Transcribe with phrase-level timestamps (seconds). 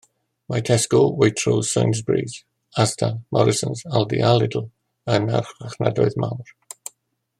[0.49, 2.39] Mae Tesco, Waitrose, Sainsburys,
[2.85, 4.67] Asda, Morrisons, Aldi a Lidl
[5.19, 6.57] yn archfarchnadoedd mawr.